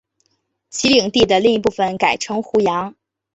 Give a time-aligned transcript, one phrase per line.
[0.71, 2.95] 其领地的另一部分改称湖阳。